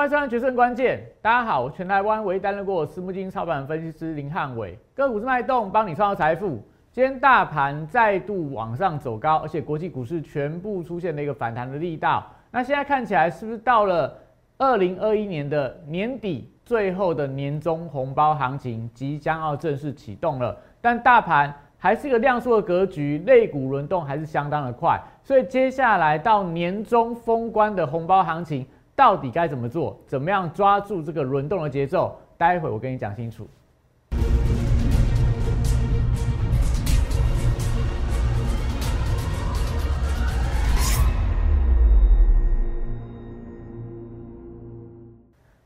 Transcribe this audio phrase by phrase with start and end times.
[0.00, 6.58] 欢迎收看《决胜关键》，大家好，我全台湾唯一担任过私募基金操盘分析师林汉伟，个股是脉动，帮你创造财富。
[6.90, 12.26] 今天大盘再度往上走高，而且国际股市全部出现了一个反弹的力道。
[12.50, 14.16] 那现在看起来是不是到了
[14.56, 20.56] 二零二一年的年底，最后的年终红包行情即将要正式启动了？
[20.80, 28.64] 但大盘还是一个量缩的格局，类股轮动还是相当的快，所以接下来到年终封关的红包行情。
[29.00, 29.98] 到底该怎么做？
[30.06, 32.14] 怎么样抓住这个轮动的节奏？
[32.36, 33.48] 待会我跟你讲清楚。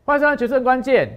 [0.05, 1.09] 换算《决胜关键》，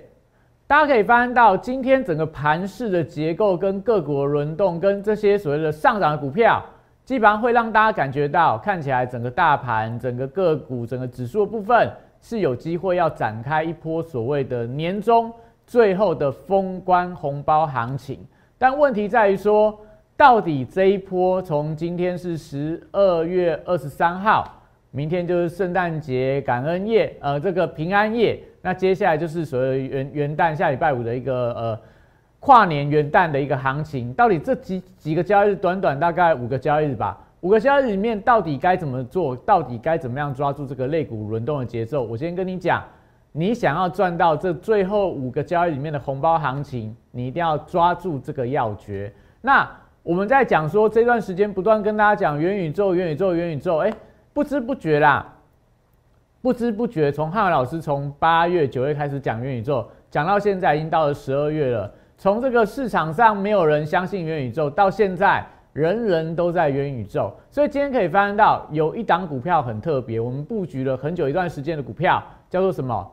[0.65, 6.65] 大家可以翻到今天整个盘势的结构跟各国轮动，跟这些所谓的上涨的股票，
[7.05, 11.87] 基本上会让大家感觉到，看起来整个大盘、整个个股、整个指数的部分。
[12.21, 15.31] 是有机会要展开一波所谓的年终
[15.65, 18.19] 最后的封关红包行情，
[18.57, 19.77] 但问题在于说，
[20.15, 31.79] 到底这一波从今天是十二月二十三号，明天就是圣诞节感恩夜，呃，这个平安夜，那接下来就是所谓元元旦下礼拜五的一个呃
[32.39, 37.17] 跨年元旦的一个行情，到底这几几个交易日，短短大概五个交易日吧。
[37.47, 39.33] 五个交易里面到底该怎么做？
[39.33, 42.03] 到底该怎么样抓住这个类股轮动的节奏？
[42.03, 42.83] 我先跟你讲，
[43.31, 49.09] 你想要赚到这最后五个交易里面的红包行情，你一定要抓住这个要诀。
[49.39, 49.65] 那
[50.03, 53.93] 我们在讲说这段时间不断跟大家讲元宇宙、元宇宙、元宇宙，哎，
[54.33, 55.25] 不知不觉啦，
[56.41, 61.89] 不知不觉从汉伟老师从八月、九月开始讲元宇宙，讲到现在已经到了十二月了。
[62.17, 65.47] 从这个市场上没有人相信元宇宙，到现在。
[65.77, 73.07] 人人都在元宇宙，所以今天可以发现到有一档股票很特别，我们布局了很久一段时间的股票，叫做什么？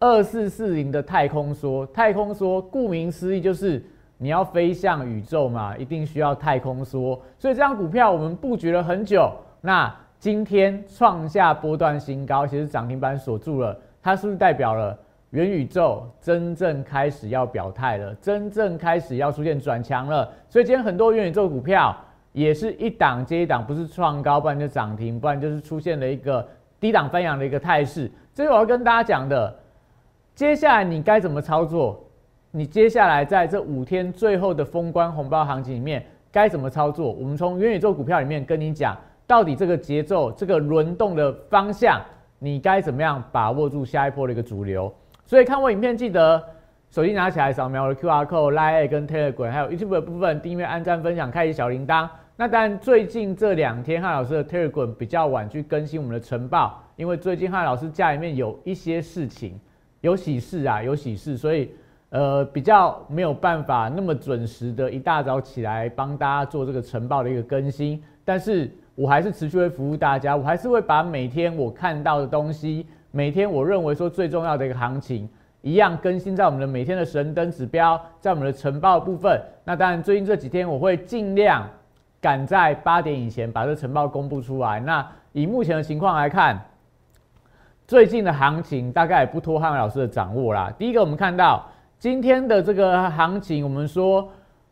[0.00, 1.86] 二四四零的太空梭。
[1.92, 3.80] 太空梭顾名思义就是
[4.18, 7.16] 你要飞向宇宙嘛，一定需要太空梭。
[7.38, 14.98] 所以这张股票我们布局了很久，那今天创下波段新高，其实涨停板锁住了，它是不是代表了
[15.30, 20.30] 元宇宙真正开始要表态了，真正开始要出现转强了？
[20.48, 21.96] 所以今天很多元宇宙股票。
[22.32, 26.46] 也是一档接一档，不是创高，不然就涨停，不然就是出现了一个
[26.78, 28.08] 低档翻扬的一个态势。
[28.32, 29.52] 这是我要跟大家讲的。
[30.32, 32.00] 接下来你该怎么操作？
[32.52, 37.10] 你接下来在这五天最后的封关红包行情里面该怎么操作？
[37.14, 38.96] 我们从元宇宙股票里面跟你讲，
[39.26, 42.00] 到底这个节奏、这个轮动的方向，
[42.38, 44.94] 你该怎么样把握住下一波的一个主流？
[45.30, 46.44] 所以看我影片，记得
[46.90, 52.08] 手机拿起来扫描我的 Q R code、Line 跟 Telegram，还有 YouTube 的部分订阅、按赞、分享、开启小铃铛。
[52.34, 59.56] 那当然，最近这两天汉老师的 Telegram 比较晚去更新我们的晨报，因为最近汉老师家里面有一些事情，
[60.00, 61.70] 有喜事啊，有喜事，所以
[62.08, 68.02] 呃比较没有办法那么准时的一大早起来帮大家做这个晨报的一个更新。
[68.24, 75.28] 但是我还是持续会服务大家，我还是会把每天我看到的东西，每天我认为说最重要的一个行情，
[75.62, 79.40] 一样更新在我们的每天的神灯指标，在我们的晨报部分。
[79.64, 81.68] 那当然，最近这几天我会尽量。
[82.22, 84.78] 赶在八点以前把这个晨报公布出来。
[84.80, 86.60] 那以目前的情况来看，
[87.86, 90.70] 最近的行情大概也不脱汉文老师的掌握啦。
[90.78, 91.66] 第一个，我们看到
[91.98, 94.28] 今天的这个行情，我们说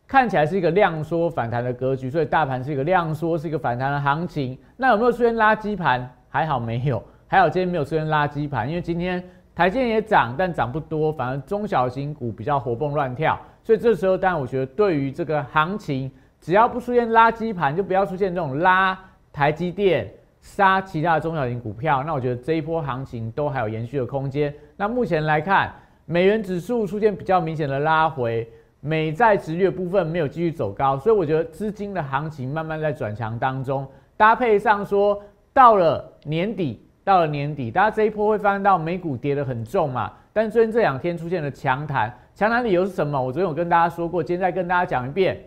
[0.06, 4.58] 看起来是一个量缩反弹的格局，所以大盘是一个量缩，是一个反弹的行情。
[4.76, 6.06] 那有没有出现垃圾盘？
[6.28, 9.22] 还好没有，还好今天没有出现垃圾盘，因为今天
[9.54, 13.38] 台积电也涨，但涨不多，反而中小型股比较活蹦乱跳。
[13.62, 16.10] 所以这时候，当然我觉得对于这个行情。
[16.40, 18.96] 只要不出现垃圾盘，就不要出现这种拉
[19.32, 20.08] 台积电、
[20.40, 22.04] 杀其他中小型股票。
[22.04, 24.54] 那我觉得这一波行情都还有延续的空间。
[24.76, 25.74] 那目前来看，
[26.06, 33.84] 美元指数出现比较明显的拉回，美债值率部分没有继续走高，所以我觉得资金的行情慢慢在转强当中。
[34.16, 35.20] 搭配上说，
[35.52, 40.12] 到了年底，到了年底，大家这一波会发现到美股跌得很重嘛？
[40.30, 43.18] 但最近这两天出现了强弹，强弹理由是什么？
[43.18, 45.40] 我昨天有跟大家说过，今天再跟大家讲一遍。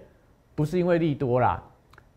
[0.56, 1.62] 不是因为利多啦，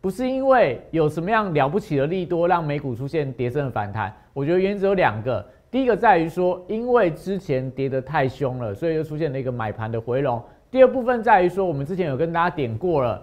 [0.01, 4.11] 不是因为有什么样了不起的利多让美股出现跌升的反弹。
[4.33, 10.41] 我觉得原因只有两个，第一个在于说，因为之前跌得太凶了，所以就出现了一个买盘的回笼。
[10.71, 13.21] 第二部分在于说，我们之前有跟大家点过了，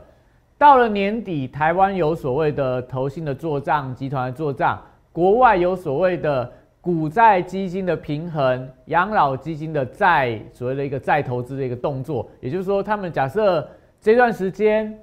[0.56, 4.81] 到了年底，台湾有所谓的投信的做账、集团的做账，
[5.12, 6.50] 国外有所谓的
[6.81, 13.69] 股债基金的平衡、养老基金的债所谓的一个再投资的一个动作，也就是说，他们假设。
[14.05, 14.99] 这段时间，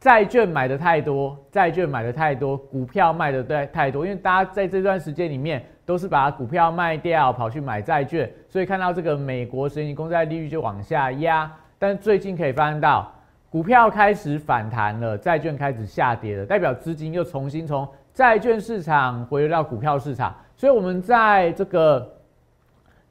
[0.00, 11.52] 债券买的太多，债券买的太多，股票卖的太太多，因为大家在这段时间里面都是把股票卖掉，跑去买债券，所以看到这个美国十年公债利率就往下压。
[11.78, 13.12] 但最近可以发现到，
[13.50, 20.34] 股票开始反弹了，债券开始下跌了，代表资金又重新从债券市场回流到股票市场。
[20.56, 22.08] 所以我们在这个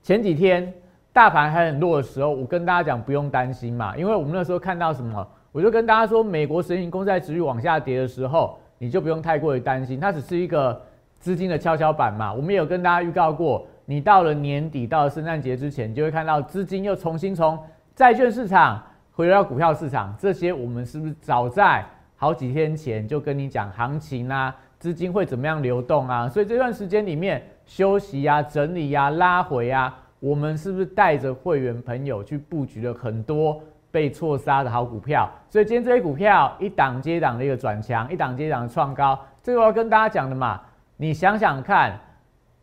[0.02, 0.74] 前几天
[1.12, 10.82] 大盘还很弱的时候，我跟大家讲不用担心嘛，因为我们那时候看到什么，我就跟大家说，美国十年公债值率往下跌的时候，你就不用太过于担心，它只是一个
[11.20, 12.32] 资金的跷跷板嘛。
[12.34, 17.60] 我们也有跟大家预告过，你到了年底，到了圣诞节之前，你就会看到资金又重新从
[17.94, 18.82] 债券市场
[19.12, 20.16] 回流到股票市场。
[20.18, 24.56] 这些我们是不是早在好几天前就跟你讲行情啊？
[24.82, 26.28] 资金会怎么样流动啊？
[26.28, 33.62] 所以这段时间里面休息呀、整理呀、拉回呀，我们是不是带着会员朋友去布局了很多
[33.92, 35.30] 被错杀的好股票？
[35.52, 40.60] 所以今天这些股票一档接档的一个转强，一档接档的创高，这个我要跟大家讲的嘛。
[40.98, 41.96] 你想想看，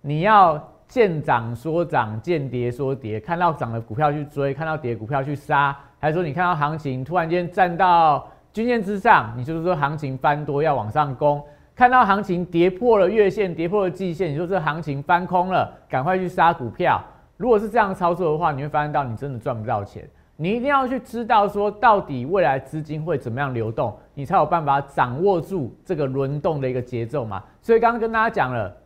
[0.01, 11.41] 你要见涨说涨，见跌说跌，看到涨的股票去追，看到跌的股票去杀，还是说你看到行情突然间站到均线之上，你就是说行情翻多要往上攻？
[11.79, 17.01] 看到行情跌破了月线，跌破了季线，你说这行情翻空了，赶快去杀股票。
[17.37, 20.05] 如果是这样操作的话，你会发现到你真的赚不到钱。
[20.35, 27.45] 你一定要去知道说，到底未来资金会怎么样流动，你才有办法掌握住这个轮动的一个节奏嘛。
[27.63, 28.77] 所以刚刚跟大家讲了，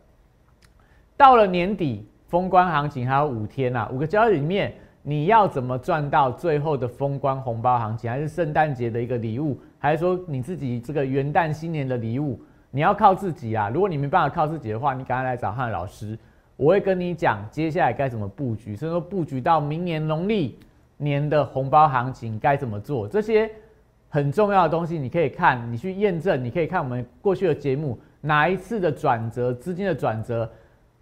[1.17, 12.39] 到了年底封关行情还有五天啊，五个交易里面，你要怎么赚到最后的封关红包行情，还是圣诞节的一个礼物，还是说你自己这个元旦新年的礼物？
[12.75, 13.69] 你要靠自己啊！
[13.71, 16.17] 如果你没办法靠自己的话，你赶快来找汉老师，
[16.55, 20.57] 我会跟你讲接下来该怎么布局，甚至说布局到明年农历
[20.97, 23.47] 年的红包行情该怎么做，这些
[24.09, 30.49] 很重要的东西，你可以看，你去验证，你可以看我们过去的节目，哪一次的转折，资金的转折，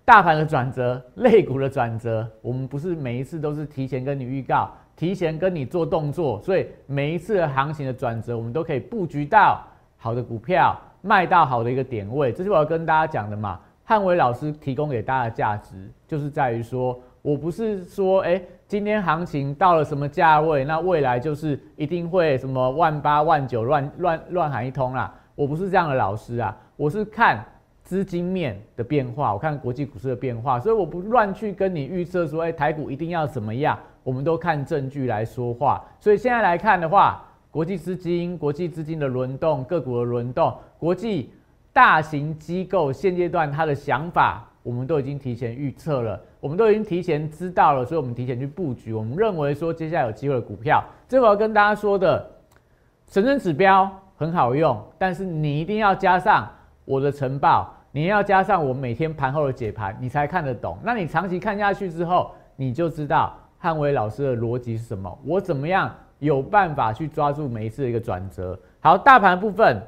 [0.04, 9.66] 大盘的转折，类股的转折，我们不是每一次都是提前跟你预告，提前跟你做动作，所以每一次的行情的转折，我们都可以布局到
[9.96, 10.78] 好的股票。
[11.02, 13.60] 卖到好的一个点位，这是我要跟大家讲的嘛。
[13.84, 25.14] 汉伟老师提供给大家的价值，就是在于说，我不是说，哎，今天行情到了什么价位，那未来就是一定会什么万八万九乱乱乱喊一通啦。
[25.36, 27.44] 我不是这样的老师啊，我是看
[27.84, 35.84] 资金面的变化，我看国际股市的变化，所以我不乱去跟你预测说，哎，台股一定要怎么样，我们都看证据来说话。
[36.00, 37.26] 所以现在来看的话。
[37.52, 41.30] 国际资金、国际资金的轮动、个股的轮动、国际
[41.74, 48.94] 大型机构现阶段它的想法，我们都已经提前预测了，我们都已经提前知道了，所以我们提前去布局。
[48.94, 52.26] 我们认为说接下来有机会的股票，这我要跟大家说的，
[53.06, 56.50] 神圣指标很好用，但是你一定要加上
[56.86, 60.78] 我的晨报，你要加上我每天盘后的解盘，你才看得懂。
[60.84, 65.94] 那你长期看下去之后，你就知道汉威老师的逻辑是什么，我怎么样。
[66.22, 68.58] 有办法去抓住每一次的一个转折。
[68.80, 69.82] 好，大盘部分，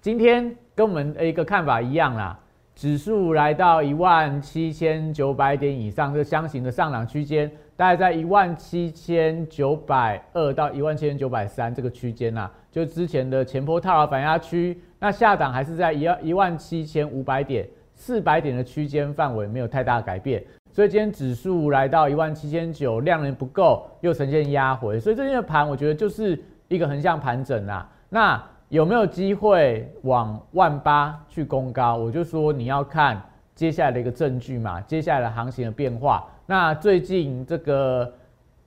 [0.00, 2.38] 今天跟我们一个看法一样啦，
[2.74, 20.42] 指数来到一万七千九百点以上，这箱型的上涨区间，大概在一万七千九百二到一万七千九百三这个区间呐，就之前的前波套牢反压区，那下档还是在一万一万七千五百点、四百点的区间范围，没有太大改变。
[20.80, 27.86] 所以今天指数来到一万七千九，量能不够，又呈现压回，所以最近的盘我觉得就是一个横向盘整啦。
[28.08, 31.96] 那有没有机会往万八去攻高？
[31.96, 33.20] 我就说你要看
[33.54, 36.26] 接下来的一个证据嘛，接下来的行情的变化。
[36.46, 38.10] 那最近这个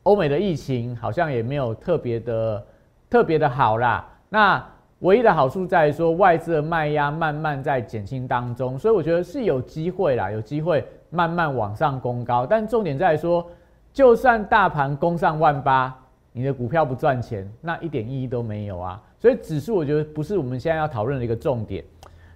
[0.04, 2.64] 欧美的疫情好像也没有特别的
[3.10, 4.08] 特别的好啦。
[4.30, 4.64] 那
[5.00, 10.86] 唯一的好处在于说外资的卖压慢慢在减轻当中，所以我觉得是有机会啦，有机会。
[11.14, 13.46] 慢慢往上攻高，但重点在说，
[13.94, 15.96] 就算大盘攻上万八，
[16.32, 19.00] 你的股票不赚钱，那一点意义都没有啊。
[19.20, 21.86] 所以指数我觉得不是我们现在要讨论的一个重点。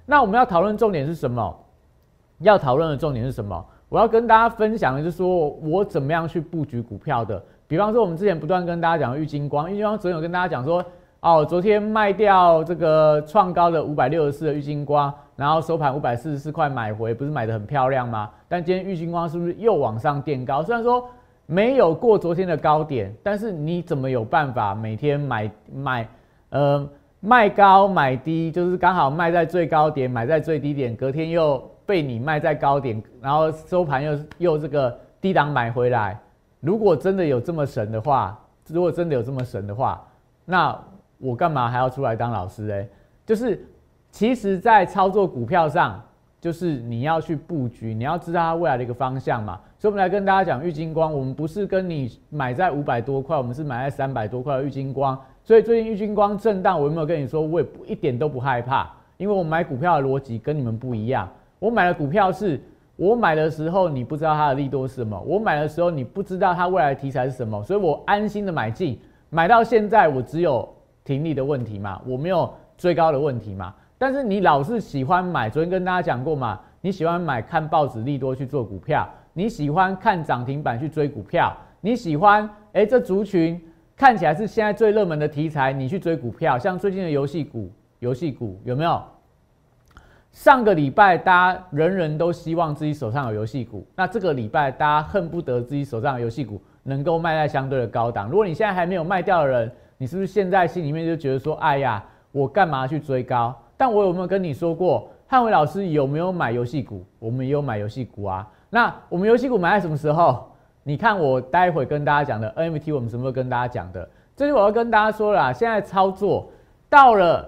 [0.06, 1.58] 那我们要讨论重点是什么？
[2.38, 3.66] 要讨论的重点是什么？
[3.90, 7.44] 我要跟大家分享的就是说我怎么样去布局股票的。
[7.68, 10.86] 比方说，我们之前不断跟大家讲玉金光，玉金光昨天有跟大家讲说。
[11.20, 18.30] 哦，昨天卖掉这个创高的五百六十四的玉金光，然后收盘五百四十四块买回，不是买的很漂亮吗？
[18.50, 20.62] 但今天玉金光是不是又往上垫高？
[20.62, 21.08] 虽然说
[21.46, 26.10] 没有过昨天的高点，但是你怎么有办法每天买买
[26.50, 26.90] 呃
[27.22, 36.20] 卖高买低，就是刚好卖在最高点，买在最低点，隔天又被你卖在高点，然后收盘又又这个低档买回来。
[36.60, 40.06] 如果真的有这么神的话，如果真的有这么神的话，
[40.44, 40.78] 那。
[41.20, 42.88] 我干嘛还要出来当老师哎？
[43.26, 43.68] 就是，
[44.18, 46.02] 其实，在操作股票上，
[46.42, 49.60] 就是你要去布局，你要知道它未来的一个方向嘛。
[49.78, 55.16] 所以，我们来跟大家讲玉金光，我们不是跟你买在五百多块，我们是买在三百多块的玉金光。
[55.44, 57.40] 所以最近玉金光震荡，我有没有跟你说？
[57.40, 61.30] 我也不一点都不害怕，因为我买股票的逻辑跟你们不一样。
[61.60, 62.60] 我买的股票是
[62.96, 70.68] 我买的时候你不知道它的利多是什么，我买的时候你不知道它未来的题材是什么，所以我安心的买进，买到现在我只有
[71.04, 73.72] 停利的问题嘛，我没有追高的问题嘛。
[73.98, 83.60] 但是你老是喜欢买，昨天跟大家讲过嘛，你喜欢买看报纸利多去做股票，你喜欢看涨停板去追股票，你喜欢哎这族群
[83.96, 89.02] 看起来是现在最热门的题材，你去追股票，像最近的游戏股，游戏股有没有？
[90.32, 98.30] 上个礼拜大家人人都希望自己手上有游戏股，那这个礼拜大家恨不得自己手上的游戏股能够卖在相对的高档。
[98.30, 103.58] 如果你现在还没有卖掉的人，你是不是现在心里面就觉得说，哎呀，我干嘛去追高？
[103.78, 107.06] 但我有没有跟你说过，汉伟老师有没有买游戏股？
[107.20, 108.46] 我们也有买游戏股啊。
[108.70, 110.52] 那我们游戏股买在什么时候？
[110.84, 114.10] 你看我待会跟大家讲的 NFT，我们什么时候跟大家讲的？
[114.36, 116.50] 这是我要跟大家说了，现在操作
[116.90, 117.48] 到了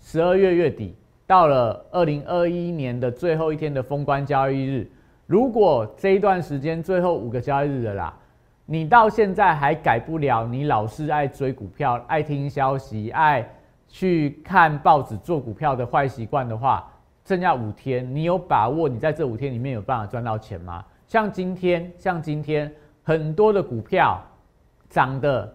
[0.00, 0.96] 十二月月底，
[1.26, 4.90] 到了二零二一年的最后一天的封关交易日，
[5.26, 8.14] 如果这一段时间最后五个交易日的啦，
[8.64, 13.46] 你到现在还改不了，你老是爱追股票，爱听消息，爱。
[13.94, 16.84] 去看报纸做股票的坏习惯的话，
[17.24, 20.84] 剩下五天，你有把握你在这五天里面有办法赚到钱吗？
[21.06, 22.68] 像今天，像今天
[23.04, 24.20] 很多的股票
[24.90, 25.48] 涨得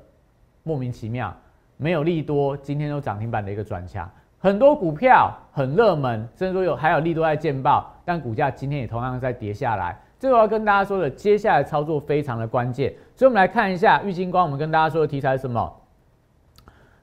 [0.63, 1.35] 莫名其妙，
[1.75, 9.99] 没有利多，今天都涨停板的一个转强，很多股票很热门，甚至说有还有利多在见报，但股价今天也同样在跌下来。
[10.17, 15.75] 这个我要跟大家说的，接下来操作非常的关键，所以我们来看一下玉金光，我们跟大家说的题材是什么？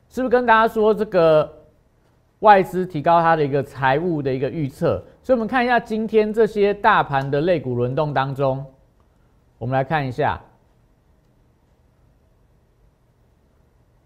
[0.09, 1.53] 是不是跟大家说这个
[2.39, 5.03] 外资提高它的一个财务的一个预测？
[5.23, 8.65] 所以我们看一下今天这些大盘的类股轮动当中，
[9.59, 10.41] 我们来看一下，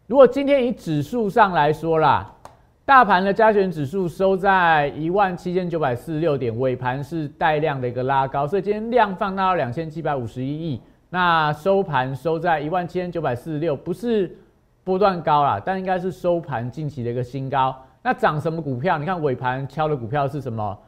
[0.07, 2.35] 如果今天以指数上来说啦，
[2.85, 10.81] 大盘的加权指数收在一万七千九百四十六点，尾盘是带量的一个拉高，所以今天量放大到两千七百五十一亿，
[11.11, 14.37] 那收盘收在一万七千九百四十六，不是。
[14.83, 17.77] 波段高啦，但应该是收盘近期的一个新高。
[18.03, 18.97] 那涨什么股票？
[18.97, 20.79] 你看尾盘敲的股票是什么？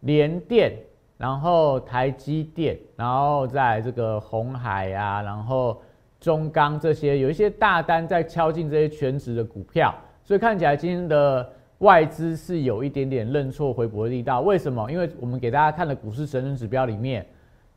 [0.00, 0.74] 联电，
[1.18, 5.80] 然后台积电，然后在这个红海啊，然后
[6.18, 9.94] 中钢这些，有一些大单在敲进这些全值的股票。
[10.24, 11.46] 所以看起来今天的
[11.78, 14.40] 外资是有一点点认错回补的力道。
[14.40, 14.90] 为什么？
[14.90, 17.26] 因为我们给大家看的股市神人指标里面，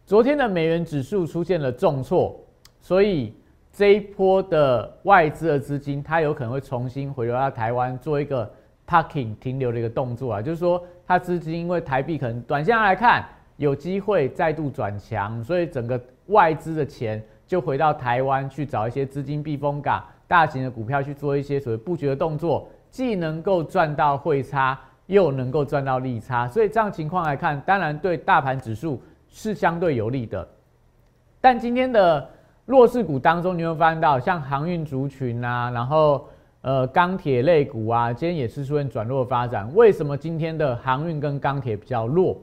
[0.06, 2.40] 昨天的美元指数出现了重挫，
[2.80, 3.34] 所以。
[3.80, 8.52] 这一波的外资的资金，它有可能会重新回流到台湾，做一个
[8.86, 13.24] parking 停留的一个动作啊，就是说，它资金因为台币可能短线来看
[13.56, 30.46] 有机会再度转强，所以整个外资的钱就回到台湾去找一些资金避风港、大型的股票去做一些所谓布局的动作，既能够赚到汇差，又能够赚到利差，所以这样情况来看，当然对大盘指数是相对有利的，
[31.40, 32.30] 但今天的。
[32.70, 36.30] 弱势股当中，你会发现到像航运族群啊，然后
[36.62, 39.68] 呃钢铁类股啊，今天也是出现转弱发展。
[39.74, 42.38] 为什么今天的航运跟钢铁比较弱？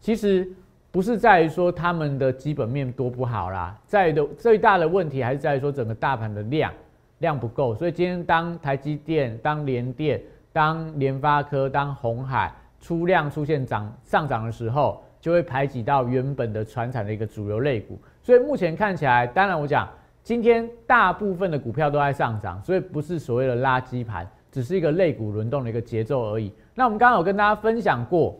[0.00, 0.48] 其实
[0.90, 6.72] 不是在于说他们的基本面多不好啦，在的最大的问题还是在于说整个大盘的量
[7.18, 7.72] 量不够。
[7.72, 10.20] 所以今天当台积电、当联电、
[10.52, 17.96] 当联发科、当红海出量出现涨上涨的时候，就会排挤到原本的船产的一个主流类股。
[18.28, 19.88] 所以目前看起来，当然我讲，
[20.22, 26.52] 今天大部分的股票都在上涨，所以不是所谓的垃圾盘，只是一个类股轮动的一个节奏而已。
[26.74, 28.38] 那我们刚刚有跟大家分享过，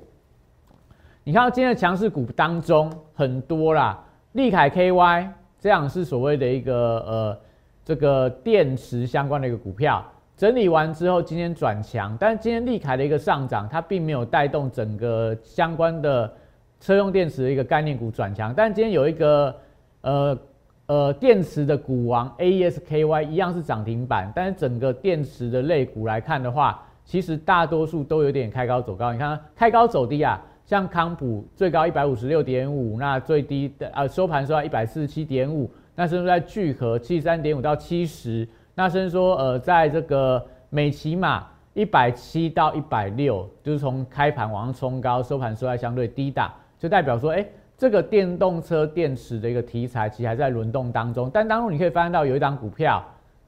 [1.25, 3.99] 你看到今天的强势股当中很多啦，
[4.33, 5.27] 利凯 KY
[5.59, 6.75] 这样是所谓的一个
[7.07, 7.39] 呃
[7.83, 10.05] 这个电池相关的一个股票，
[10.37, 16.31] 整理完之后今天转强，但是今天利凯的一个上涨，它并没有带动整个相关的
[16.79, 19.57] 车用电池的一个概念股转强，但今天有一个。
[20.01, 20.39] 呃
[20.87, 29.13] 呃，电池的股王 AESKY 一样是涨停板，但是整个电池的类股来看的话，其实大多数都有点开高走高。
[29.13, 47.45] 你看开高走低啊，像康普最高一百五十六点五，那最低的呃收盘收在一百四十七点五，那甚至在聚合七十三点五到七十，那甚至说呃在这个美骑马一百七到一百六，就是从开盘往上冲高，收盘收在相对低档，就代表说哎。
[47.79, 51.31] 这个电动车电池的一个题材，其实还在轮动当中。
[51.33, 53.03] 但当中你可以发现到有一档股票，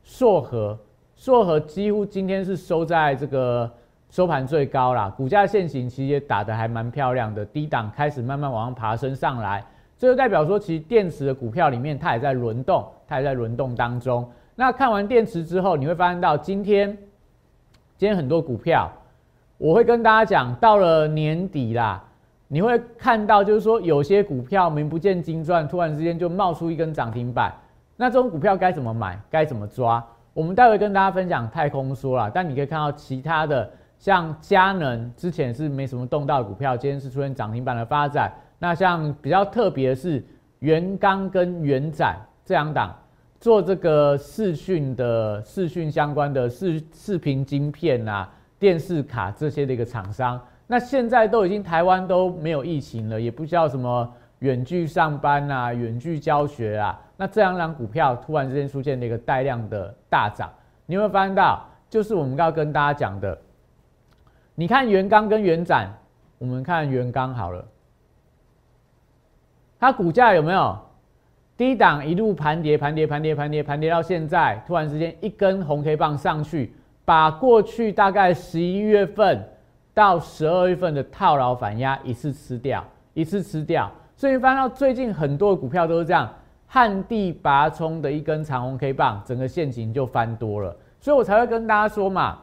[0.05, 0.79] 硕和，
[1.17, 3.69] 硕和几乎今天是收在这个
[4.09, 9.65] 收盘最高啦，股价现行其实也打得还蛮漂亮的，低档开始慢慢往上爬升上来，
[9.99, 14.31] 这就代表说，其实电池的股票里面它也在轮动，它也在轮动当中。
[14.55, 16.97] 那看完电池之后，你会发现到今天，
[17.97, 18.89] 今天很多股票，
[19.59, 22.05] 我会跟大家讲，到了年底啦，
[22.53, 27.55] 你会看到就是说有些股票名不见经传，突然之间就冒出一根涨停板，
[27.97, 30.05] 那这种股票该怎么买，该怎么抓？
[30.35, 38.33] 我们待会跟大家分享太空说了，但你可以看到其他的，像佳能之前是没什么动到的股票，今天是出现涨停板的发展。
[38.59, 40.21] 那像比较特别是
[40.59, 42.93] 元刚跟元展这两档。
[43.39, 48.29] 做这个视讯的视讯相关的视视频晶片啊、
[48.59, 50.39] 电视卡这些的一个厂商，
[50.73, 54.09] 那现在都已经台湾都没有疫情了，也不需要什么
[54.39, 60.49] 远距上班啊、远距教学啊，那这两档股票突然之间出现了一个带量的大涨，
[60.87, 63.37] 你会发现到，就是我们要跟大家讲的，
[64.55, 65.93] 你看元刚跟元展，
[66.39, 67.67] 我们看元刚好了，
[69.81, 70.79] 它股价有没有？
[71.57, 76.73] 低档一路盘跌，盘跌，盘跌，盘跌，盘跌到现在，突然之间一根红 K 棒上去，
[77.05, 79.45] 把过去大概十一月份
[80.01, 83.91] 到十二月份的套牢反压一次吃掉，一次吃掉。
[84.17, 86.33] 所以翻到最近很多股票都是这样，
[86.67, 90.75] 旱地拔葱的一根长红 K 棒，整个陷阱就翻多了。
[90.99, 92.39] 所以我才会跟大家说嘛，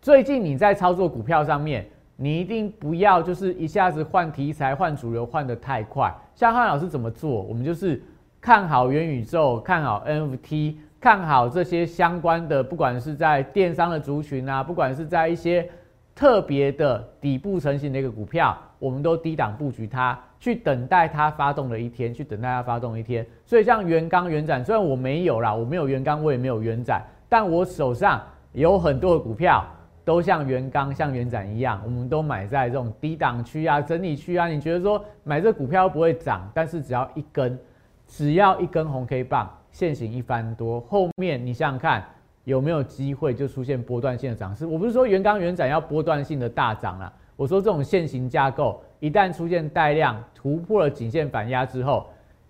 [0.00, 1.86] 最近你在操作股票上面。
[2.18, 6.10] 你一定不要就是一下子换题材、换主流换得太快。
[6.34, 7.42] 像汉老师怎么做？
[7.42, 8.02] 我们就是
[8.40, 15.68] 看好元宇宙、看好 NFT、看好这些相关的，不管是在电商的族群啊，不管是在一些
[16.16, 23.24] 特别的底部成型的一个股票，我们都低档布局它，去等待它发动的一天，去等待它发动一天。
[23.44, 28.20] 所以像元刚、元展，虽然我没有啦，我没有元刚，我也没有元展，但我手上
[28.52, 29.64] 有很多的股票。
[30.06, 34.46] 都像元刚、像元展一样，我们都买在这种低档区啊、整理区啊。
[34.46, 37.58] 你觉得说买这股票不会涨，但是只要一根，
[38.06, 42.04] 只要一根红 K 棒，现行一番多，后面你想想看
[42.46, 44.64] 有没有机会就出现波段性的涨势？
[44.64, 52.06] 我不是说元钢、元展要波段性的大涨了，我说这种线形架构一旦出现带量突破了颈线反压之后，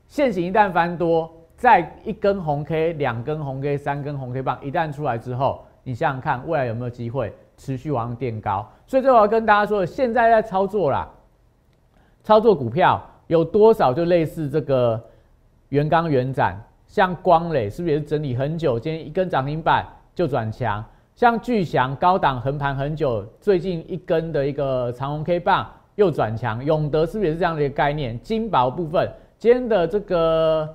[0.06, 7.32] 线形一旦翻多，再一根红 K、两根红 K、三根红 K 棒一旦出来之后，你想想看未来有没有机会？
[7.56, 11.08] 持续往上垫高，所以这我要跟大家说，现在在操作啦，
[12.22, 15.02] 操作股票有多少就类似这个
[15.70, 20.84] 元钢元展，像光磊是不是也是整理很久，今天一根涨停板就转强？
[21.14, 28.18] 像巨翔高档横盘很久，最近一根的一个长红 K 棒又转强，永德是不是也是这样的一个概念？
[28.20, 30.74] 金宝部分今天的这个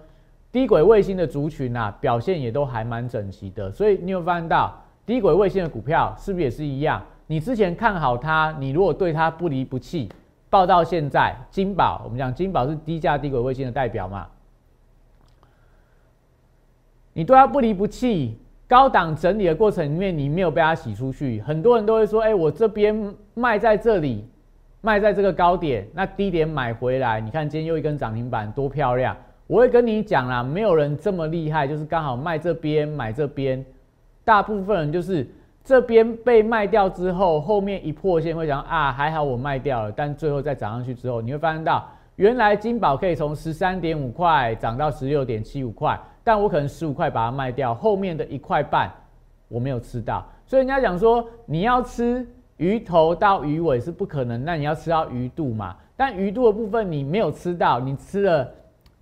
[0.52, 4.76] 低轨卫星的族群啊，表现也都还蛮整齐的，所以你有发现到？
[5.04, 7.02] 低轨卫星的股票是不是也是一样？
[7.26, 10.08] 你之前看好它，你如果对它不离不弃，
[10.50, 14.28] 报到现在，金宝，我们讲金宝是低价低轨卫星的代表嘛？
[17.14, 21.42] 你对它不离不弃，高档整理的过程里面，你没有被它洗出去。
[21.42, 24.26] 很多人都会说：“哎，我这边卖在这里，
[24.82, 29.16] 卖在这个高点，那低点买回来，你看今天又一根涨停板，多漂亮！”
[29.48, 33.66] 我会跟你讲啦，没有人这么厉害，就是刚好卖这边，买这边。
[34.24, 35.28] 大部分人就是
[35.62, 39.92] 这边被卖掉之后，后面一破线会想啊，还好我卖掉了。
[39.92, 48.92] 但最后再涨上去之后，你会发现到原来金宝可以从十三点五块涨到十六点七五块，但我可能十五块把它卖掉，后面的一块半
[49.48, 50.26] 我没有吃到。
[50.46, 55.76] 所以人家讲说，你要吃鱼头到鱼尾是不可能，那你要吃到鱼肚嘛？
[55.96, 58.48] 但鱼肚的部分你没有吃到，你吃了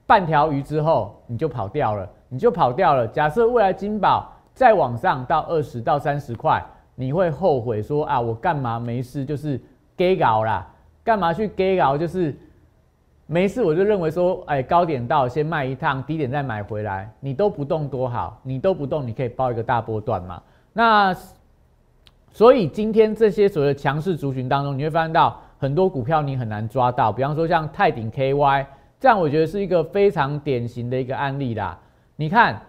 [0.05, 3.07] 半条鱼之后你就跑掉了，你就跑掉了。
[3.07, 4.33] 假设未来金宝。
[4.51, 6.61] 再往上到二十到三十块，
[6.93, 9.57] 你会后悔说啊，我干嘛没事就是
[9.95, 10.67] 给搞啦，
[11.01, 12.37] 干嘛去给搞就是
[13.31, 20.41] 没事，我就认为说，哎，高点到先卖一趟，低点再买回来，你都不动多好，你都不动，你可以包一个大波段嘛。
[20.73, 21.15] 那
[22.31, 28.65] 所以今天这些所谓的强势族群当中，你会发现到很多股票你很难抓到，比方说像泰鼎 KY，
[28.99, 31.77] 这样我觉得是一个非常典型的一个案例啦。
[32.15, 32.59] 你看。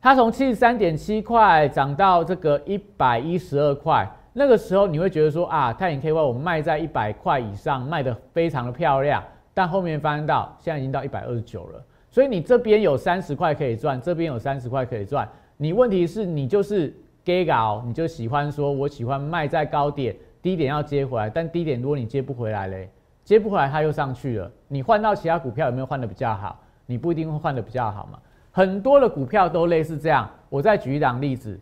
[0.00, 9.20] 它从七十三点七块涨到这个一百一十二块，那个时候你会觉得说啊，泰鼎 KY 我们卖在一百块以上，卖的非常的漂亮。
[9.58, 15.28] 但后面发现到现在已经到一百二十九了，所以你这边有三十块可以赚，这边有三十块可以赚。
[15.56, 16.94] 你问题是你就是
[17.24, 22.88] gay 搞，你就喜欢说我喜欢卖在高点，低点要接回来，但低点如果你接不回来嘞，
[23.24, 26.56] 接不回来它又上去了，你换到其他股票有没有换的比较好？
[26.86, 28.20] 你不一定会换的比较好嘛。
[28.52, 31.58] 很多的股票都类似这样，我再举一档例子。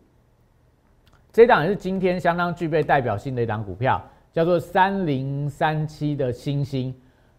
[1.33, 3.99] 这档也是今天相当具备代表性的一档股票，
[4.31, 6.93] 叫做三零三七的星星。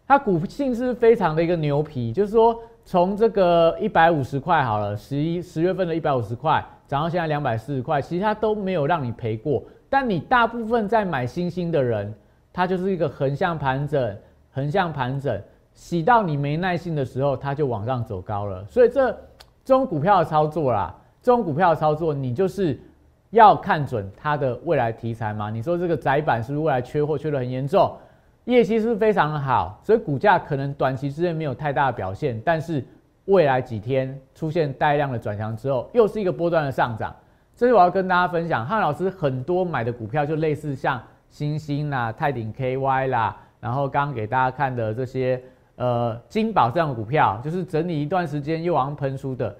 [0.08, 9.62] 它股性是非常的一个牛皮，就是说从这个一百五十块好了，十一十月份的一百五十块涨到现在两百四十块，其实它都没有让你赔过。
[9.90, 12.12] 但你大部分在买星星的人，
[12.54, 14.16] 它就是一个横向盘整，
[14.50, 15.38] 横向盘整，
[15.74, 18.64] 洗到你没耐心的时候，它就往上走高了。
[18.64, 19.12] 所以这
[19.62, 22.80] 这种股票的操作啦，这种股票的操作，你就是
[23.28, 25.50] 要看准它的未来题材嘛。
[25.50, 27.94] 你说这个窄板是不是未来缺货缺的很严重？
[28.48, 29.78] 业绩是非常的好？
[29.82, 32.82] 所以股价可能短期之内没有太大的表现，但是
[33.26, 37.14] 未来几天出现带量的转强之后，又是一个波段的上涨。
[37.54, 45.38] 这是我要跟大家分享，汉老师很多买的股票就类似像星星啦、泰鼎 KY 啦，然后刚刚给大家看的这些
[45.76, 49.54] 呃金宝这样的股票，就是整理一段时间又往上喷出的，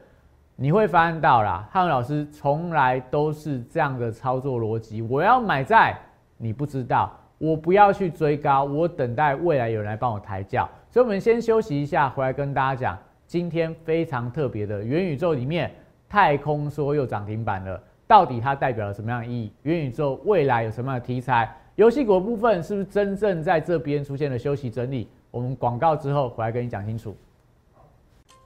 [0.57, 5.03] 你会发现到啦，汉老师从来都是这样的操作逻辑。
[5.03, 5.95] 我要买在
[6.39, 7.13] 你不知道。
[7.39, 10.69] 我不要去追高，我等待未来有人来帮我抬轿。
[10.91, 15.71] 所以，我们先休息一下，回来跟大家讲今天非常特别的元宇宙里面，
[16.09, 19.53] 太空梭又涨停板了，到底它代表了什么样的意义？
[19.63, 21.49] 元宇宙未来有什么样的题材？
[21.77, 25.09] 游戏股部分是不是真正在这边出现了休息整理？
[25.31, 27.17] 我们广告之后回来跟你讲清楚。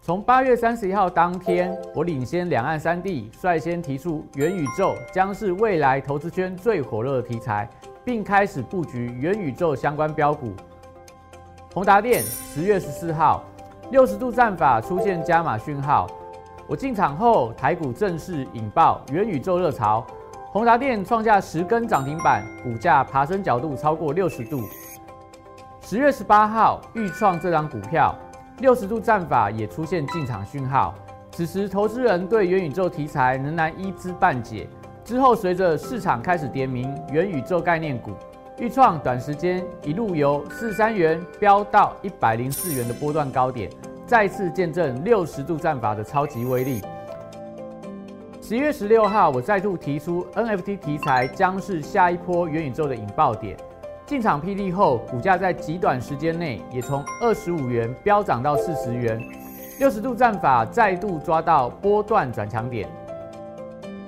[0.02, 7.70] 从八月三十一号当天，我领先两岸三地，率先提出元宇宙将是未来投资圈最火热的题材。
[8.05, 10.53] 并开始布局元宇宙相关标股。
[11.73, 13.45] 宏达电十月十四号，
[13.91, 16.07] 六十度战法出现加码讯号，
[16.67, 20.07] 我进场后，台股正式引爆元宇宙热潮，
[20.51, 24.62] 宏达电创下十根涨停板，股价爬升角度超过六十度。
[25.81, 28.15] 十月十八号，预创这张股票，
[28.59, 30.95] 六十度战法也出现进场讯号，
[31.33, 34.69] 此时投资人对元宇宙题材仍然一知半解。
[35.05, 38.12] 之后，随着市场开始点名元宇宙概念股，
[38.59, 43.69] 预创短时间一路由四三元飙到一百零四元的波段高点，
[44.07, 46.81] 再次见证六十度战法的超级威力。
[48.41, 53.57] 十一月十六号，我再度提出 NFT 题材将是下一波元宇宙的引爆点，
[54.07, 59.21] 进场霹雳后，股价在极短时间内也从二十五元飙涨到四十元，
[59.81, 62.88] 六十度战法再度抓到波段转强点。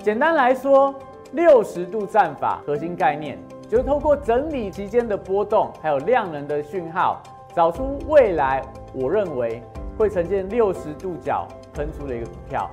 [0.05, 0.95] 简单来说，
[1.33, 7.23] 六十度战法核心概念就是透过整理期间的波动，还有量能的讯号，
[7.55, 8.61] 找出未来
[8.93, 9.63] 我认为
[9.97, 12.71] 会呈现六十度角喷出的一个股票，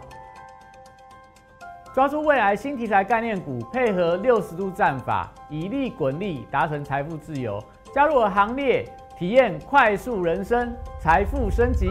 [1.93, 7.63] 抓住未来新题材概念股，配合六十度战法，以利滚利，达成财富自由。
[7.93, 8.83] 加入我行列，
[9.17, 11.87] 体验快速人生，财富升级。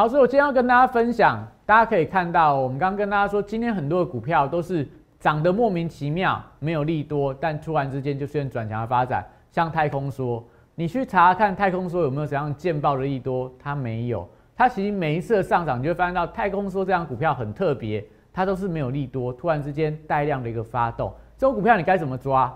[0.00, 1.46] 好，所以我今天要跟大家分享。
[1.66, 9.22] 大家可以看到，我们刚刚跟大家说，今天很多的股票都是涨得莫名其妙，没有利多，但突然之间就出现转强的发展。
[9.52, 10.42] 像太空梭，
[10.74, 14.26] 你去查看太空梭有没有怎样见报的利多，它没有。
[14.56, 21.12] 它其实每一次的上涨，你就会发现到太空梭这样股票很特别，它都是没有利多，突然之间带量的一个发动。
[21.36, 22.50] 这种股票你该怎么抓？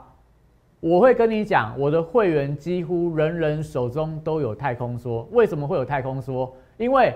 [0.80, 5.26] 我会跟你讲，我的会员几乎人人手中都有太空梭。
[5.32, 6.50] 为什么会有太空梭？
[6.78, 7.14] 因为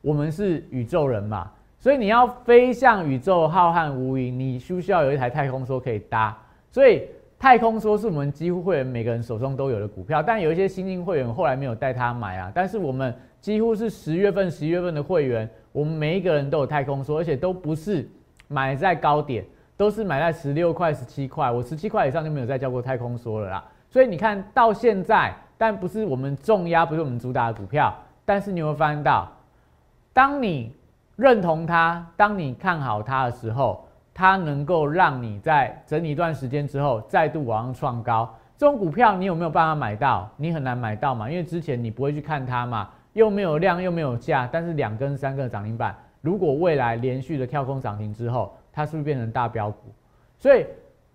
[0.00, 6.36] 我们是宇宙人嘛，所以你要飞向宇宙浩瀚无垠，你需不需要有一台太空梭可以搭？
[6.70, 7.02] 所以
[7.38, 12.50] 太空梭是我们几乎会员每个人手中都有的股票，但有一些新进会员后来没有带他买啊。
[12.54, 18.08] 但是我们几乎是十月份、十一月份的会员，我们每一个人都有太空梭，而且都不是
[18.48, 19.44] 买在高点，
[19.76, 21.50] 都是买在十六块、十七块。
[21.50, 23.64] 我十七块以上就没有再叫过太空梭了啦。
[23.88, 29.32] 所以你看到现在，但不是我们重压，不是我们主打的股票，但是你会发现到。
[30.18, 30.74] 当你
[31.14, 38.36] 认同它，当你看好它的时候，它能够让你在整理一段时间之后再度往上创高。
[38.56, 40.28] 这种股票你有没有办法买到？
[40.36, 44.48] 你很难买到嘛，因为之前你不会去看它嘛，又没有量又没有价。
[44.50, 49.94] 但是两根三个涨停板，如果未来连续的跳空涨停之后，它是不是变成大标股？
[50.36, 50.66] 所以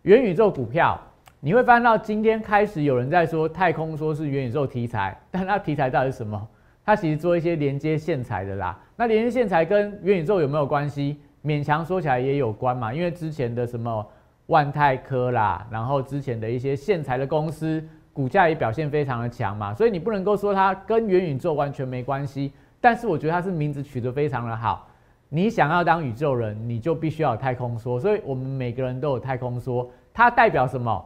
[0.04, 0.98] 元宇宙股票
[1.42, 6.48] 你会发现到今天开始有人在说太空说是元宇宙题材，但它题材到底是什么？
[6.86, 8.80] 它其实做一些连接线材的啦。
[8.96, 11.20] 那连线材跟元宇宙有没有关系？
[11.44, 14.06] 勉强说起来也有关嘛，因为之前的什么
[14.46, 22.54] 万泰科啦，然后之前的一些线材的公司股价也表现非常的强嘛，所以你不能够说它跟元宇宙完全没关系。
[22.80, 24.88] 但是我觉得它是名字取得非常的好，
[25.28, 31.06] 你想要当宇宙人，你就必须要有太空梭，所以我们每个人都有太空梭，它代表什么？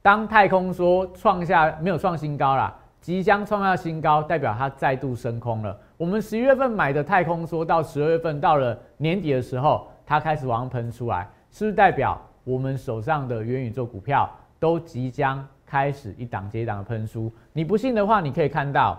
[0.00, 2.74] 当太空梭创下没有创新高啦。
[3.02, 5.78] 即将创下新高，代表它再度升空了。
[6.00, 14.26] 我们十一月份买的太空梭，到十二月份到了年底的时候，它开始往上喷出来，是不是代表我们手上的元宇宙股票
[14.58, 17.30] 都即将开始一档接一档的喷出？
[17.52, 18.98] 你不信的话，你可以看到，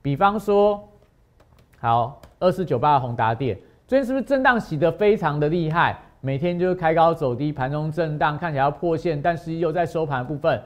[0.00, 0.82] 比方说，
[1.78, 5.98] 好，二四九八的宏达电，最近是不是震荡洗得非常的厉害？
[6.22, 10.58] 每天就是开高走低，盘中震荡，看起来要破线，但是又在收盘部分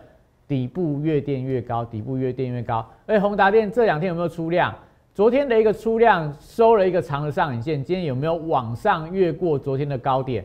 [0.47, 2.89] 底部越垫越高，底部越垫越高。
[3.09, 4.73] 而且宏达电这两天有没有出量？
[5.15, 10.45] 昨天的一个出量收了一个长的上影线，今天有没有往上越过昨天的高点？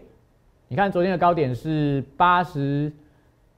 [0.68, 2.94] 你看昨天的高点是八十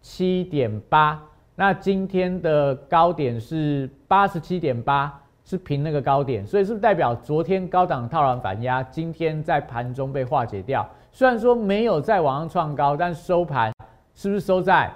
[0.01, 1.21] 七点八，
[1.53, 10.89] 那今天的高点是八十七点八，是平那个高点，所以是不是代表昨天高档套牢反压，今天在盘中被化解掉？
[11.11, 13.73] 虽然说没有再往上创高，但收盘
[14.15, 14.89] 是不是收在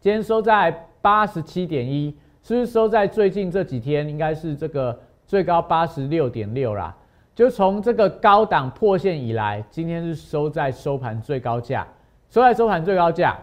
[0.00, 2.12] 今天收在八十七点一？
[2.42, 4.98] 是不是收在最近这几天应该是这个？
[5.26, 6.94] 最高八十六点六啦，
[7.34, 11.86] 就从这个高档破线以来，今天是收在收盘最高价，
[12.28, 13.38] 收在收盘最高价。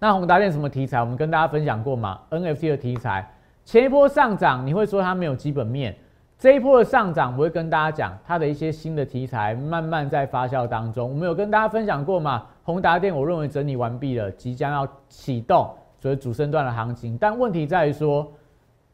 [0.00, 1.00] 那宏达电什么题材？
[1.00, 3.28] 我们跟大家分享过吗？NFT 的题材，
[3.64, 5.96] 前一波上涨你会说它没有基本面，
[6.38, 11.08] 这一波的上涨我会跟大家讲它的一些新的题材慢慢在发酵当中。
[11.08, 12.46] 我们有跟大家分享过吗？
[12.62, 18.30] 宏达电我认为整理完毕了，即将要启动所以主升段的行情，但问题在于说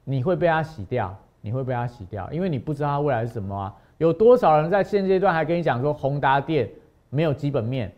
[0.05, 1.15] 你会被它洗掉。
[1.45, 3.75] 你会被它洗掉，因为你不知道它未来是什么啊？
[3.99, 6.67] 有多少人在现阶段还跟你讲说宏达电
[7.11, 7.93] 没有基本面，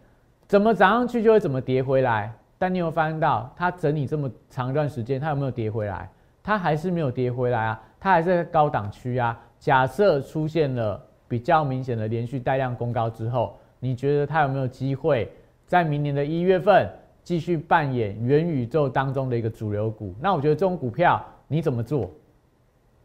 [0.49, 2.33] 怎么涨上去就会怎么跌回来？
[2.59, 6.11] 但你有发现到它整理这么长一段时间，它有没有跌回来？
[6.43, 9.39] 它还是没有跌回来啊，它还是在高档区啊。
[9.61, 15.31] 假设出现了比较明显的连续带量攻高之后，你觉得它有没有机会
[15.67, 16.89] 在明年的一月份
[17.23, 20.13] 继续扮演元宇宙当中的一个主流股？
[20.21, 22.11] 那我觉得这种股票你怎么做？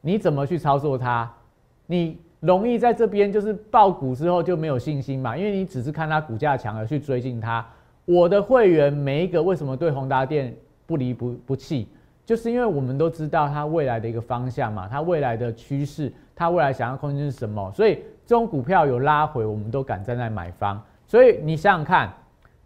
[0.01, 1.31] 你怎么去操作它？
[1.85, 5.37] 你容易在这边就是爆股之后就没有信心嘛？
[5.37, 7.65] 因为你只是看它股价强而去追进它。
[8.05, 11.87] 我的会员每一个为什么对宏达电不离不不弃？
[12.25, 17.71] 就是因为我们都知道它未来的一个方向嘛，它未来的趋势，它未来想要空间是什么？
[17.75, 20.81] 所以这种股票有拉回，我们都敢站在买方。
[21.05, 22.11] 所以你想想看，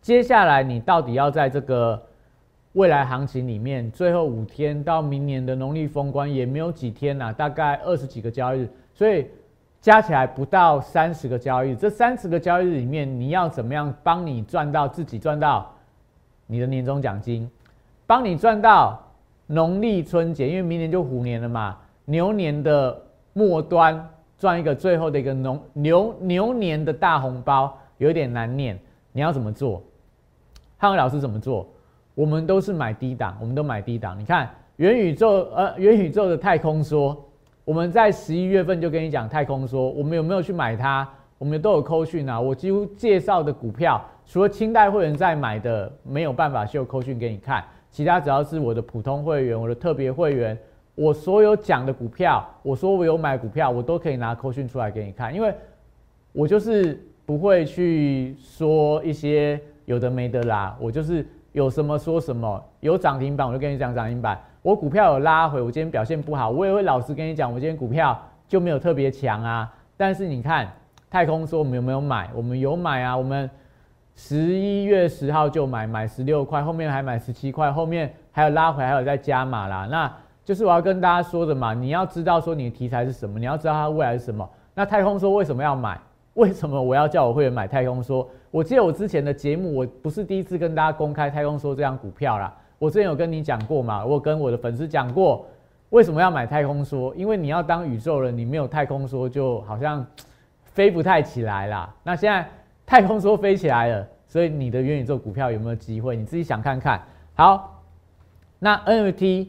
[0.01, 2.01] 接下来你到底要在这个？
[2.75, 9.25] 未来行情里面，最后五天到明年的农历封关也没有几天啦，大概二十几个交易日，所以
[9.79, 11.75] 加起来不到三十个交易日。
[11.77, 15.73] 这三十个交易日里面，你要怎么样帮你赚到自己赚到
[16.47, 17.49] 你的年终奖金，
[18.05, 19.01] 帮你赚到
[19.47, 24.05] 农历春节，因为明年就虎年了嘛，牛年的末端
[24.37, 28.77] 赚一个最后的一个农牛牛年的大红包，有点难念。
[29.13, 29.81] 你要怎么做？
[30.77, 31.65] 汉伟老师怎么做？
[32.15, 34.17] 我们都是买低档，我们都买低档。
[34.17, 37.15] 你看元宇宙，呃，元宇宙的太空说，
[37.65, 41.07] 我们在十一月份就跟你讲太空说，我们有没有去买它？
[41.37, 42.39] 我们都有扣讯啊。
[42.39, 47.61] 我几乎介绍的股票，除了清代会员在买的，没有办法秀扣讯给你看。
[47.91, 50.57] 其他只要是我的普通会员，我的特别会员，
[50.95, 55.53] 我所有讲的股票，我说我有买股票，我都可以拿扣讯出来给你看，因为
[56.31, 61.25] 我就是不会去说一些有的没的啦，我就是。
[61.55, 64.37] 有什么说什么，有涨停板我就跟你讲涨停板。
[64.61, 69.73] 我股票有拉回，我今天表现不好，我也会老实跟你讲，我今天股票就没有特别强啊。
[69.95, 70.69] 但是你看
[71.09, 72.29] 太空说我们有没有买？
[72.35, 73.49] 我们有买啊，我们
[74.15, 79.87] 十一月十号就买，买十六块，后面还买十七块，后面还有拉回，还有在加码啦。
[79.89, 80.11] 那
[80.43, 84.45] 就是我要跟大家说的嘛，你要知道说你的题材是什么，你要知道它未来是什么。
[84.73, 85.97] 那太空说为什么要买？
[86.35, 88.25] 为什么我要叫我会员买太空梭？
[88.51, 92.53] 我记得我之前的节目，我不是第一次跟大家公开太空梭这张股票啦。
[92.77, 95.45] 我之前有跟你讲过嘛，我跟我的粉丝讲过，
[95.91, 97.13] 为什么要买太空梭？
[97.13, 100.05] 因为你要当宇宙人，你没有太空梭，就好像
[100.63, 101.93] 飞不太起来啦。
[102.03, 102.45] 那现在
[102.85, 106.17] 太空说飞起来了，所以你的元宇宙股票有没有机会？
[106.17, 107.01] 你自己想看看。
[107.33, 107.81] 好，
[108.59, 109.47] 那 NFT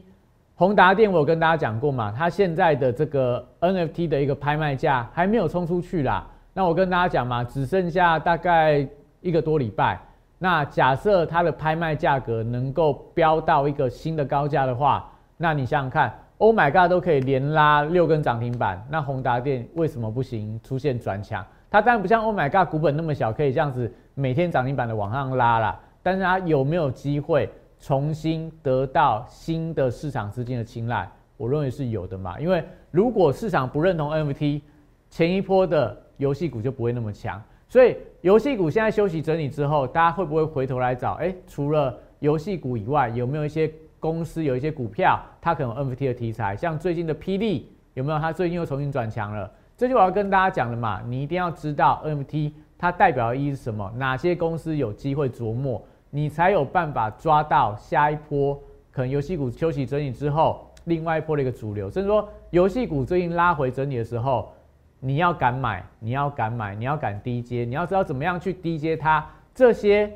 [0.55, 6.25] 宏达电我有跟大家讲过嘛，它现在的这个 NFT 的一个拍卖价还没有冲出去啦。
[6.57, 8.85] 那我跟大家讲嘛，只剩下大概。
[9.19, 9.99] 一个多礼拜，
[10.37, 20.57] 那假设它的拍卖价格能够飙到一个新的高价的话，那你想想看，Oh my God，都可以连拉六根涨停板，那宏达电为什么不行？
[20.63, 25.77] 出现转强，它当然不像 Oh my God 股本那么小，可以这样子每天涨停板的往上拉啦。
[26.03, 31.09] 但是它有没有机会重新得到新的市场资金的青睐？
[31.37, 34.61] 我认为是有的嘛，因为如果市场不认同 NFT，
[35.09, 37.41] 前一波的游戏股就不会那么强。
[37.69, 41.13] 所以游戏股现在休息整理之后，大家会不会回头来找？
[41.13, 46.55] 哎，除了游戏股以外，有没有一些公司有一些股票，它可能 NFT 的题材？
[46.55, 48.19] 像最近的霹雳有没有？
[48.19, 49.51] 它最近又重新转强了。
[49.75, 53.91] 这就我要跟大家讲的嘛，你一定要知道 NFT 它代表的意义是什么？
[53.97, 58.59] 哪些公司有机会琢磨，你才有办法抓到下一波
[58.91, 61.91] 可能游戏股休息整理之后，另外一波的一个主流。
[61.91, 64.51] 甚至说游戏股最近拉回整理的时候，
[64.99, 69.25] 你要敢买，你要敢买，你要敢低接，你要知道怎么样去低接它。
[69.53, 70.11] 这些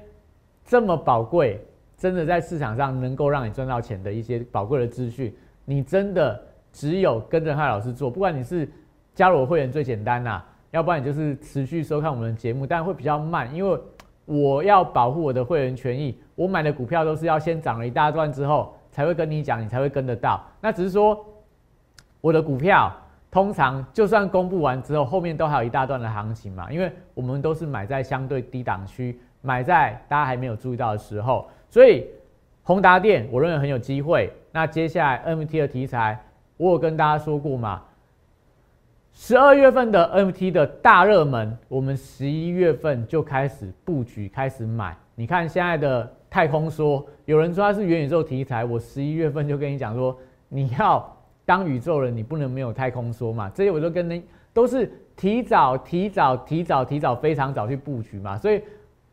[0.64, 1.60] 这么宝贵，
[1.98, 5.34] 真的在市场上能够让你赚到钱的一些宝贵的资讯，
[5.66, 6.42] 你真的
[6.72, 8.70] 只有跟着汉老师做，不管你是
[9.14, 10.46] 加入我会员最简单啦。
[10.72, 13.80] 要不然你就是持续收看我们的节目，但会比较慢，因为
[14.26, 16.18] 我要保护我的会员权益。
[16.34, 20.42] 我买的股票都是要先涨了一大段之后，才会跟你讲，你才会跟得到。
[20.62, 21.26] 那只是说，
[22.22, 22.96] 我的股票
[23.32, 31.48] 通常就算公布完之后，后面都还有一大段的行情嘛，因为我们都是买在相对低档区，买在大家还没有注意到的时候。
[31.70, 32.06] 所以
[32.62, 34.30] 宏达电我认为很有机会。
[34.52, 36.22] 那接下来 MT 的题材，
[36.58, 37.82] 我有跟大家说过嘛。
[39.14, 44.96] 十二月份的 MT 的大热门，我们十一月份就开始布局，开始买。
[45.16, 50.18] 你看现在的太空说，有人说它是元宇宙题材，我十一月份就跟你讲说，
[50.50, 53.52] 你要当宇宙人，你不能没有太空说嘛。
[53.54, 54.24] 这些我都跟你
[54.54, 58.38] 都是提早、提早、提早、提早非常早去布局嘛。
[58.38, 58.62] 所以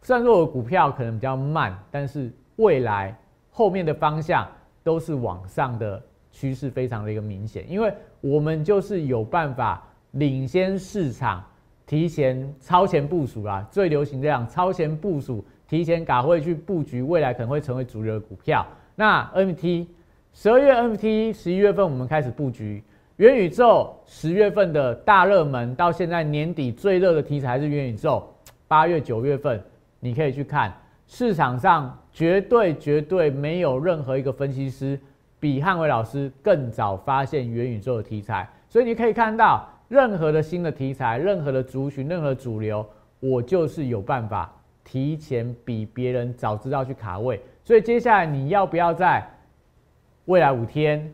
[0.03, 3.17] 虽然说我股票可能比较慢，但是未来
[3.51, 4.47] 后面的方向
[4.83, 9.83] 都是往上的趋势，非常的一个明显，因为我们就是有办法。
[10.13, 11.45] 领先市场，
[11.87, 18.67] 提前超前部署啦，最流行这样超前部署，提前赶会去布局未来可能会成为主流的股票。
[18.97, 19.87] 那 MT
[20.33, 22.83] 十二月 NFT，十一月份我们开始布局
[23.17, 28.27] 元宇宙，十月份的大热门，到现在年底最热的题材是元宇宙。
[28.69, 29.63] 八月九月份
[29.99, 30.73] 你可以去看
[31.07, 34.99] 市场上绝对绝对没有任何一个分析师
[35.41, 39.69] 比汉伟老师更早发现元宇宙的题材，所以你可以看到。
[39.89, 42.87] 任何的新的题材，任何的族群，任何主流，
[43.21, 47.41] 我就是有办法提前比别人早知道去卡位。
[47.65, 49.27] 所以接下来你要不要在
[50.29, 51.11] 未来五天，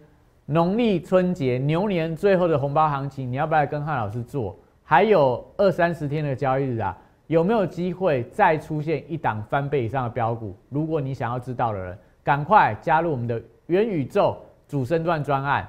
[0.47, 4.59] 农历春节牛年最后的红包行情，你要不要跟汉老师做？
[4.83, 6.99] 还有二三十天的交易日啊，
[7.29, 10.57] 有没有机会再出现一档翻倍以上的标股？
[10.69, 15.65] 如果你想要知道的人，赶快加入我们的元宇宙主升段专案，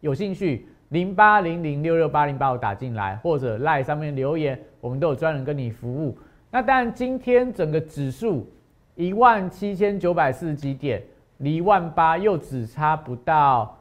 [0.00, 0.66] 有兴趣？
[0.88, 6.18] 零八零零六六八零八五打进来，或者赖上面留言，我们都有专人跟你服务。
[6.50, 8.50] 那当然，今天整个指数
[8.96, 11.00] 一万七千九百四十几点，
[11.40, 13.76] 离万八又只差不到，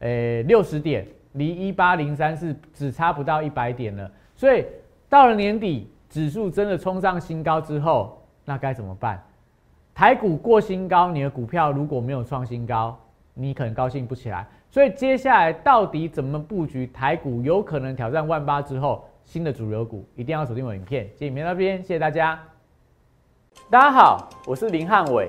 [0.00, 4.10] 诶六十点，离一八零三是只差不到一百点了。
[4.34, 4.66] 所以
[5.08, 9.22] 到了年底，指数真的冲上新高之后，那该怎么办？
[9.94, 12.98] 台股过新高，你的股票如果没有创新高，
[13.34, 14.46] 你可能高兴不起来。
[14.70, 21.04] 所以接下来到底怎么布局台股，有可能挑战万八之后新的主流股，一定要锁定我影片。
[21.10, 22.40] 谢谢影片那边，谢谢大家。
[23.68, 25.28] 大家好，我是林汉伟，